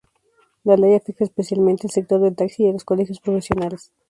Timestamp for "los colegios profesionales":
2.73-3.91